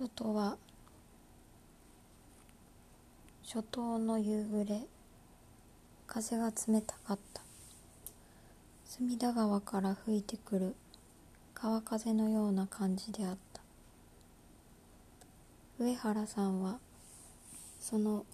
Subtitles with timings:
[0.00, 0.56] 外は
[3.44, 4.80] 初冬の夕暮れ
[6.06, 7.42] 風が冷たかった。
[8.86, 10.74] 隅田川から吹いてくる
[11.52, 13.60] 川風のような感じであった。
[15.78, 16.78] 上原さんは
[17.78, 18.24] その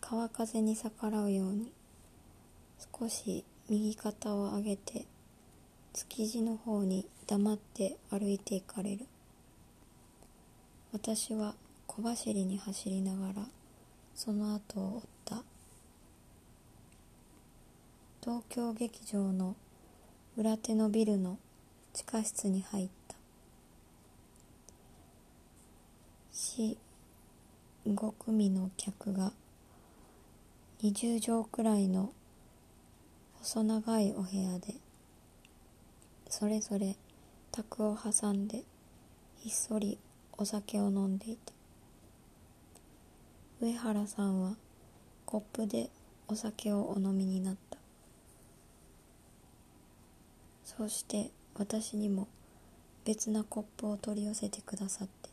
[0.00, 1.72] 川風に逆らうように
[3.00, 5.06] 少し右肩を上げて
[5.92, 9.06] 築地の方に黙って歩いていかれる。
[10.92, 11.54] 私は
[11.86, 13.34] 小走りに走りながら
[14.14, 15.42] その後を追った。
[18.22, 19.54] 東京劇場の
[20.36, 21.38] 裏手のビルの
[21.92, 23.16] 地下室に入った。
[26.32, 26.76] 四
[27.86, 29.32] 五組の客が
[30.82, 32.12] 20畳くらいの
[33.40, 34.74] 細長いお部屋で
[36.28, 36.96] それぞれ
[37.52, 38.64] 卓を挟んで
[39.38, 39.98] ひっそり
[40.40, 41.52] お酒を飲んでいた。
[43.60, 44.54] 上原さんは
[45.26, 45.90] コップで
[46.28, 47.76] お酒をお飲みになった。
[50.64, 52.26] そして私にも
[53.04, 55.28] 別なコップを取り寄せてくださって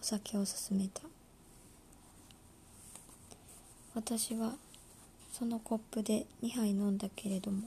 [0.00, 1.02] お酒を勧めた。
[3.96, 4.52] 私は
[5.32, 7.62] そのコップで2杯飲んだけれども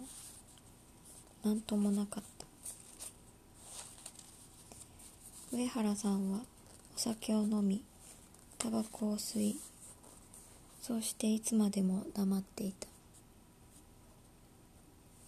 [1.43, 2.36] 何ともなかった。
[5.57, 6.41] 上原さんは
[6.95, 7.83] お酒を飲み
[8.59, 9.59] タバコを吸い
[10.83, 12.87] そうしていつまでも黙っていた。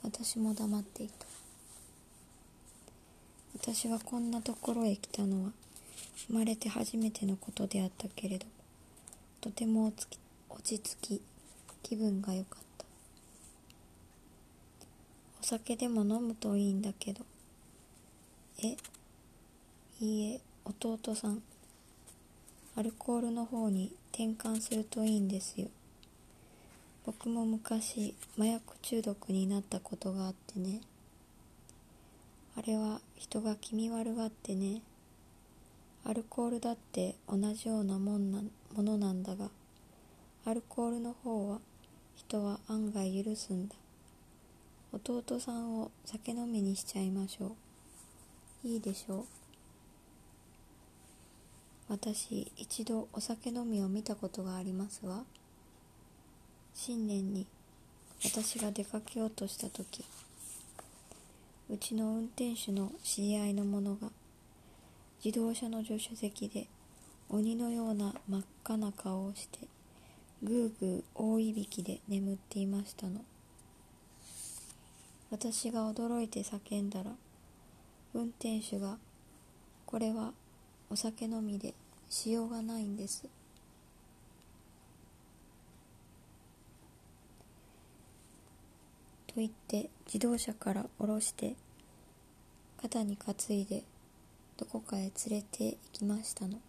[0.03, 1.25] 私も黙っていた。
[3.55, 5.49] 私はこんなところへ来たのは
[6.27, 8.45] 生まれて初めてのことであったけれど
[9.41, 9.91] とても
[10.47, 11.21] 落ち着き
[11.81, 12.85] 気分が良かった。
[15.41, 17.25] お酒でも飲むといいんだけど
[18.63, 18.77] え
[20.01, 21.41] いいえ弟さん。
[22.77, 25.67] アルコールの方に転換するといいんですよ。
[27.05, 30.79] 僕も昔麻薬中毒になったことがあってね。
[32.57, 34.81] あれは人が気味悪がってね。
[36.05, 38.41] アルコールだって同じようなもんな
[38.73, 39.49] ものなんだが
[40.45, 41.59] アルコールの方は
[42.15, 43.75] 人は案外許すんだ。
[44.93, 47.57] 弟さんを酒飲みにしちゃいましょ
[48.63, 48.67] う。
[48.69, 49.38] いいでしょう。
[51.89, 55.23] 私一度お酒飲みを見たことがありますわ。
[56.75, 57.47] 新年に
[58.23, 60.05] 私が出かけようとした時
[61.67, 64.09] うちの運転手の知り合いの者が
[65.23, 66.67] 自動車の助手席で
[67.27, 69.67] 鬼のような真っ赤な顔をして
[70.43, 73.21] ぐーぐー大いびきで眠っていましたの。
[75.31, 77.11] 私が驚いて叫んだら
[78.13, 78.97] 運転手が
[79.85, 80.33] 「これは
[80.89, 81.73] お酒飲みで
[82.09, 83.23] しようがないんです。
[89.27, 91.55] と言って自動車から降ろして
[92.81, 93.83] 肩に担いで
[94.57, 96.59] どこかへ連れて行きましたの。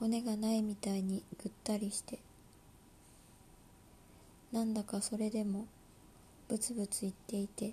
[0.00, 2.18] 骨がないみたいにぐったりして
[4.52, 5.66] なんだかそれでも
[6.48, 7.72] ブツブツ言っていて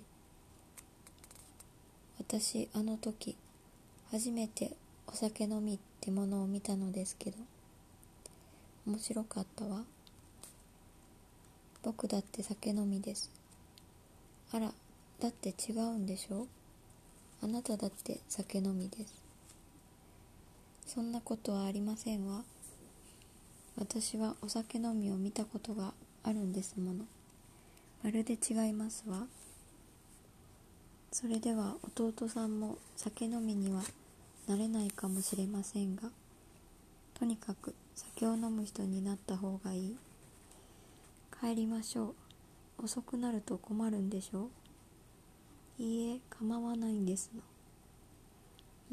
[2.18, 3.36] 私あの時
[4.12, 4.72] 初めて
[5.06, 7.38] お酒飲みってものを見たのですけど
[8.86, 9.84] 面白かったわ。
[11.82, 13.30] 僕だって酒飲みです。
[14.52, 14.70] あら
[15.18, 16.46] だって違うんでしょ？
[17.42, 19.14] あなただって酒飲みです。
[20.86, 22.42] そんなことはありませんわ。
[23.78, 27.06] 私はお酒飲みを見たことがあるんですもの。
[28.04, 29.22] まるで違いますわ。
[31.10, 33.82] それでは弟さんも酒飲みには
[34.46, 36.10] なれないかもしれませんが
[37.14, 39.96] とにかく酒を飲む人になった方がいい。
[41.40, 42.14] 帰りましょ
[42.78, 42.84] う。
[42.84, 44.50] 遅くなると困るんでしょ
[45.78, 45.82] う。
[45.82, 47.42] いいえ構わないんですの。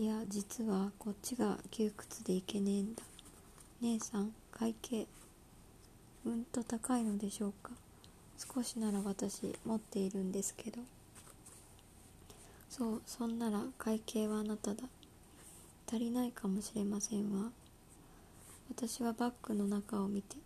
[0.03, 3.03] いや実はこっちが窮屈でいけねえんだ。
[3.81, 5.07] 姉さん会計
[6.25, 7.71] うんと高いのでしょうか。
[8.37, 10.81] 少しなら私持っているんですけど。
[12.69, 14.83] そうそんなら会計はあなただ。
[15.91, 17.49] 足りないかもしれませんわ。
[18.69, 20.37] 私はバッグの中を見て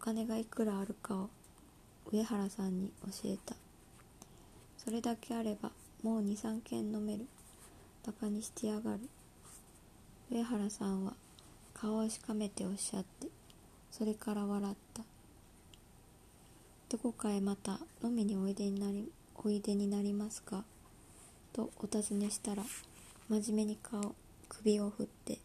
[0.00, 1.28] お金がいくらあるかを
[2.10, 3.54] 上原さんに教えた。
[4.78, 5.70] それだけあれば
[6.02, 7.26] もう23軒飲める。
[8.06, 9.00] バカにしてやがる。
[10.32, 11.12] 上原さんは
[11.74, 13.28] 顔をしかめておっしゃって
[13.90, 15.02] それから笑った。
[16.88, 20.64] どこかへまた飲みにおいでになりおいでになりますか？
[21.52, 22.62] とお尋ねしたら
[23.28, 24.14] 真面目に顔
[24.50, 25.38] 首を振って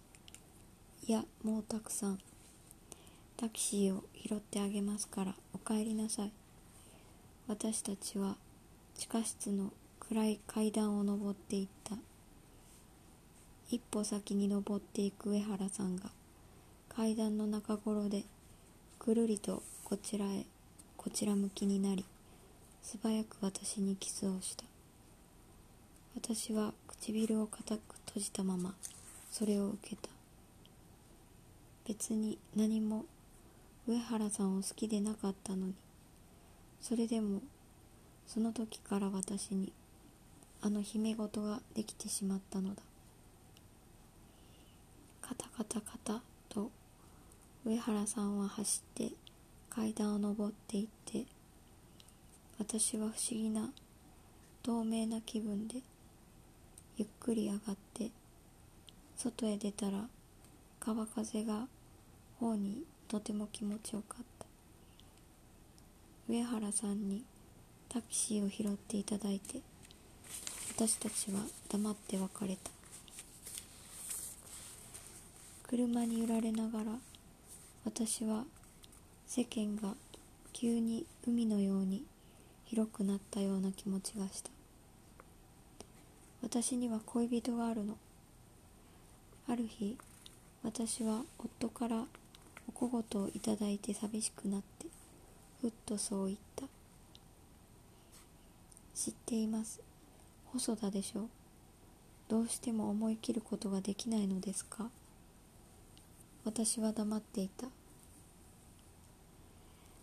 [1.07, 2.19] いやもうたくさん
[3.38, 6.31] タクシーを拾ってあげますからお帰りなさい。
[7.48, 8.38] 私たちは
[8.98, 11.96] 地下室の暗い階段を上っていった。
[13.69, 16.04] 一歩先に登っていく上原さんが
[16.88, 18.24] 階段の中頃で
[19.00, 20.46] くるりとこちらへ
[20.96, 22.06] こちら向きになり
[22.81, 24.63] 素早く私にキスをした。
[26.16, 28.74] 私は唇を固く閉じたまま
[29.38, 30.08] それを受けた。
[31.86, 33.04] 別に何も
[33.86, 35.74] 上原さんを好きでなかったのに。
[36.80, 37.42] それでも
[38.26, 39.74] その時から私に
[40.62, 42.82] あの姫事ができてしまったのだ。
[45.22, 46.72] カタカタカタと
[47.66, 49.12] 上原さんは走って
[49.70, 51.26] 階段を上っていって
[52.58, 53.70] 私は不思議な
[54.64, 55.80] 透明な気分で
[56.96, 57.85] ゆっくり上がって
[59.17, 60.07] 外へ出たら
[60.79, 61.67] 川風が
[62.39, 64.45] 方にとても気持ちよかった。
[66.27, 67.23] 上原さんに
[67.88, 69.62] タクシーを拾っていただいて
[70.75, 71.39] 私たちは
[71.69, 72.71] 黙って別れた。
[75.67, 76.85] 車に揺られながら
[77.85, 78.44] 私は
[79.27, 79.95] 世間が
[80.53, 82.03] 急に海のように
[82.65, 84.50] 広くなったような気持ちがした。
[86.41, 87.97] 私には恋人があるの。
[89.47, 89.97] ある日
[90.63, 92.06] 私は夫から
[92.68, 94.88] お小言をいただいて寂しくなって
[95.62, 96.65] ふっとそう言った。
[98.94, 99.81] 知っています。
[100.53, 101.27] 細田でしょ。
[102.27, 104.89] どうしても思い切ることができないのですか。
[106.44, 107.68] 私は黙っていた。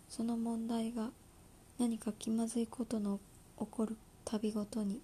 [0.09, 1.09] その問題が
[1.79, 3.19] 何か気まずいことの
[3.59, 4.99] 起こるたびごとに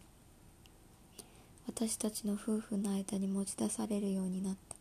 [1.72, 4.76] 私たちの夫婦の間に持ち出されるようになった。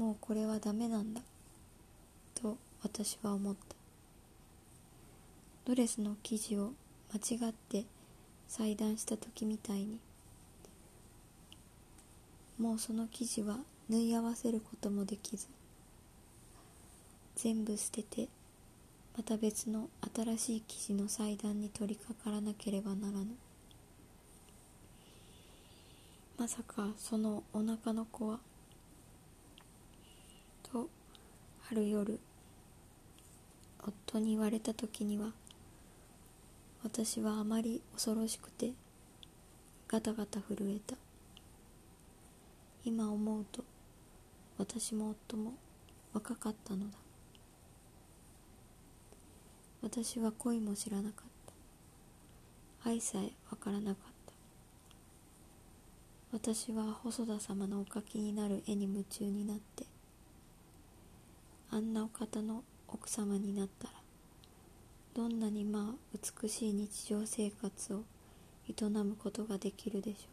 [0.00, 1.22] もうこれはダメなんだ。
[2.36, 3.74] と私は思った。
[5.66, 6.70] ドレスの生地を
[7.12, 7.84] 間違って
[8.46, 9.98] 裁断した時みたいに。
[12.56, 13.58] もうその生地は
[13.90, 15.48] 縫い合わせることもできず。
[17.34, 18.28] 全部捨てて
[19.16, 23.34] また別の新しい生地の裁断に取り掛からなければならぬ。
[26.38, 28.38] まさかそのお腹の子は？
[30.62, 30.88] と
[31.68, 32.20] ある夜
[33.82, 35.32] 夫に言われた時には
[36.84, 38.70] 私はあまり恐ろしくて
[39.88, 40.96] ガタガタ震えた。
[42.84, 43.64] 今思うと
[44.58, 45.54] 私も夫も
[46.12, 46.98] 若かったのだ。
[49.82, 51.28] 私は恋も知らなかっ
[52.84, 52.88] た。
[52.90, 54.17] 愛さえわからなかった。
[56.30, 59.86] 私は細田様のお描きになる絵に夢中になって
[61.70, 63.94] あんなお方の奥様になったら
[65.14, 68.02] どんなにまあ美しい日常生活を
[68.68, 70.28] 営むことができるでし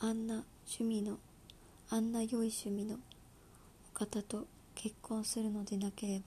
[0.00, 0.08] ょう。
[0.08, 1.18] あんな趣味の
[1.90, 2.96] あんな良い趣味の
[3.94, 6.24] お方と結婚するのでなければ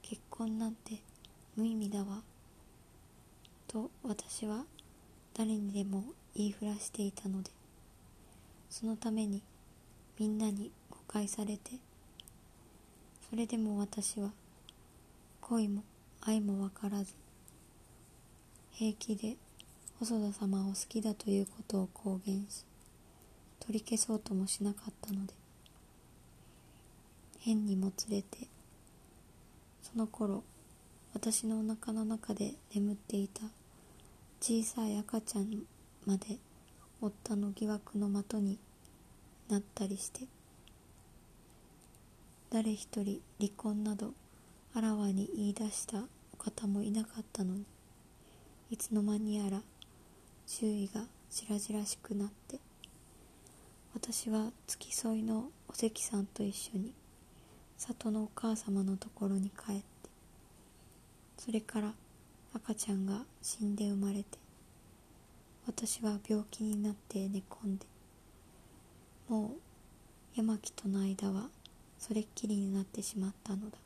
[0.00, 1.00] 結婚なんて
[1.56, 2.22] 無意味だわ。
[3.66, 4.64] と私は
[5.36, 6.04] 誰にでも
[6.36, 7.50] 言いふらしていたので
[8.70, 9.42] そのために
[10.18, 11.72] みんなに誤解されて
[13.28, 14.30] それでも私は
[15.40, 15.82] 恋も
[16.20, 17.14] 愛も分からず
[18.70, 19.36] 平気で
[19.98, 22.64] 細田様を好きだということを公言し
[23.58, 25.34] 取り消そうともしなかったので
[27.40, 28.48] 変にもつれて
[29.82, 30.44] その頃
[31.12, 33.42] 私のお腹の中で眠っていた
[34.46, 35.62] 小さい赤ちゃん
[36.04, 36.36] まで
[37.00, 38.58] 夫の疑惑の的に
[39.48, 40.26] なったりして
[42.50, 44.12] 誰一人離婚など
[44.74, 46.02] あらわに言い出した
[46.34, 47.64] お方もいなかったのに
[48.70, 49.62] いつの間にやら
[50.46, 52.58] 周囲が白々しくなって
[53.94, 56.92] 私は付き添いのお関さんと一緒に
[57.78, 59.82] 里のお母様のところに帰って
[61.38, 61.94] それから
[62.54, 64.38] 赤ちゃんが死んで生まれて
[65.66, 67.86] 私は病気になって寝込んで
[69.28, 69.50] もう
[70.36, 71.48] 山木との間は
[71.98, 73.78] それっきりになってしまったのだ。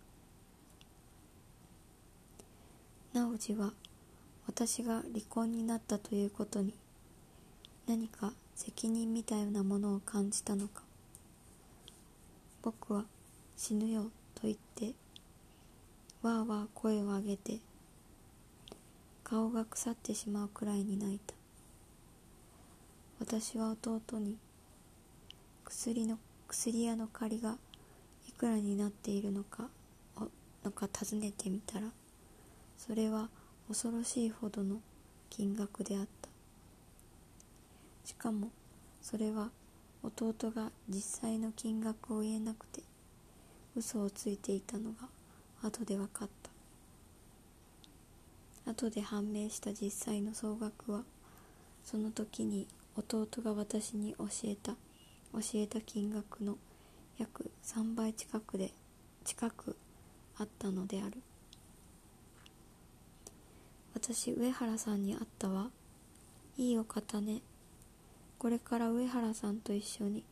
[3.15, 3.73] 直次は
[4.47, 6.75] 私が離婚になったということに
[7.87, 10.83] 何か責任みたいなものを感じたのか
[12.63, 13.05] 僕は
[13.57, 14.93] 死ぬよと言って
[16.23, 17.61] わーわー声を上げて
[19.29, 21.35] 顔が腐ってしまうくらいに泣いた。
[23.21, 24.39] 私は弟に
[25.65, 27.59] 薬の薬屋の借りが
[28.27, 29.69] いくらになっているのか
[30.65, 31.89] のか尋ねてみたら
[32.79, 33.29] それは
[33.69, 34.81] 恐ろしいほどの
[35.29, 36.31] 金額であった。
[38.05, 38.51] しかも
[39.03, 39.51] それは
[40.03, 42.81] 弟が実際の金額を言えなくて
[43.77, 45.09] 嘘をついていたのが
[45.63, 46.38] 後で分かった。
[48.69, 51.03] 後で判明した実際の総額は
[51.83, 54.73] その時に弟が私に教えた
[55.33, 56.59] 教えた金額の
[57.19, 58.73] 約3倍近くで
[59.25, 59.77] 近く
[60.37, 61.21] あったのである。
[63.95, 65.71] 私上原さんに会ったわ。
[66.57, 67.41] いいお方ね。
[68.39, 70.23] これから上原さんと一緒に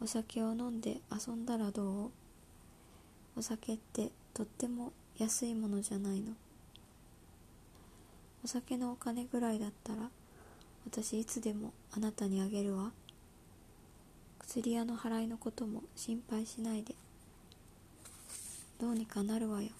[0.00, 2.10] お酒を飲んで遊んだらどう？
[3.36, 6.34] お酒ってとっても安いものじゃないの。
[8.46, 10.02] お酒のお金ぐらいだったら
[10.86, 12.92] 私いつでもあなたにあげるわ。
[14.38, 16.94] 薬屋の払いのことも心配しないで。
[18.80, 19.70] どうにかなるわよ。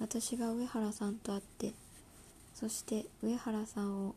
[0.00, 1.72] 私が上原さんと会って
[2.52, 4.16] そして上原さんを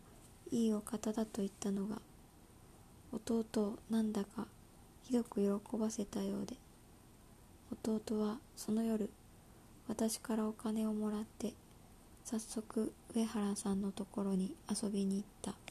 [0.51, 2.01] いいお方だと言ったのが
[3.13, 4.47] 弟をなんだか
[5.03, 6.55] ひどく喜ばせたようで
[7.85, 9.11] 弟はその夜
[9.91, 11.53] 私からお金をもらって
[12.23, 15.70] 早速上原さんのところに遊びに行った。